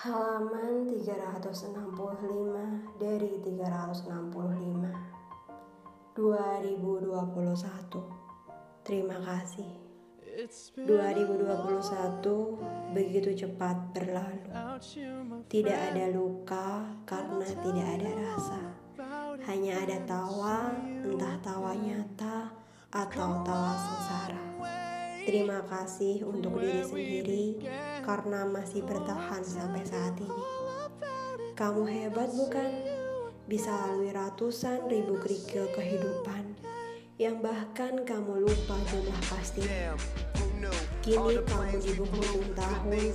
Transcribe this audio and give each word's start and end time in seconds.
Halaman 0.00 0.96
365 0.96 2.96
dari 2.96 3.36
365 3.36 6.16
2021 6.16 7.04
Terima 8.80 9.20
kasih. 9.20 9.68
2021 10.88 12.96
begitu 12.96 13.44
cepat 13.44 13.76
berlalu. 13.92 14.48
Tidak 15.52 15.78
ada 15.92 16.08
luka 16.08 16.96
karena 17.04 17.44
tidak 17.60 18.00
ada 18.00 18.10
rasa. 18.24 18.72
Hanya 19.44 19.84
ada 19.84 20.00
tawa, 20.08 20.80
entah 21.04 21.36
tawa 21.44 21.76
nyata 21.76 22.48
atau 22.88 23.44
tawa 23.44 23.76
sengsara. 23.76 24.48
Terima 25.28 25.60
kasih 25.68 26.24
untuk 26.24 26.56
diri 26.56 26.88
sendiri 26.88 27.60
karena 28.10 28.42
masih 28.42 28.82
bertahan 28.82 29.38
sampai 29.38 29.86
saat 29.86 30.18
ini. 30.18 30.42
Kamu 31.54 31.86
hebat 31.86 32.26
bukan? 32.34 32.66
Bisa 33.46 33.70
lalui 33.70 34.10
ratusan 34.10 34.90
ribu 34.90 35.14
kerikil 35.22 35.70
kehidupan 35.70 36.58
yang 37.22 37.38
bahkan 37.38 38.02
kamu 38.02 38.50
lupa 38.50 38.74
jumlah 38.90 39.20
pasti. 39.30 39.62
Kini 41.06 41.38
kamu 41.38 41.78
di 41.78 41.92
penghujung 41.94 42.50
tahun, 42.58 43.14